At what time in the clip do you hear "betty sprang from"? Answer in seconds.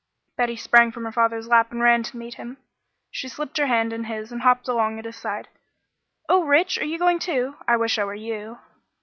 0.35-1.03